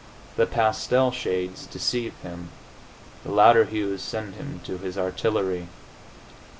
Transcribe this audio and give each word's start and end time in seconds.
The 0.35 0.47
pastel 0.47 1.11
shades 1.11 1.67
deceive 1.67 2.15
him; 2.23 2.49
the 3.23 3.29
louder 3.29 3.65
hues 3.65 4.01
send 4.01 4.33
him 4.33 4.59
to 4.63 4.79
his 4.79 4.97
artillery. 4.97 5.67